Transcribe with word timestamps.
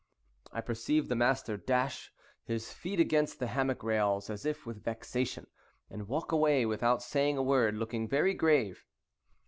I 0.51 0.61
perceived 0.61 1.09
the 1.09 1.15
master 1.15 1.57
dash 1.57 2.11
his 2.43 2.73
feet 2.73 2.99
against 2.99 3.37
the 3.37 3.45
hammock 3.45 3.83
rails, 3.83 4.31
as 4.31 4.47
if 4.47 4.65
with 4.65 4.83
vexation, 4.83 5.45
and 5.91 6.07
walk 6.07 6.31
away 6.31 6.65
without 6.65 7.03
saying 7.03 7.37
a 7.37 7.43
word, 7.43 7.75
looking 7.75 8.07
very 8.07 8.33
grave. 8.33 8.83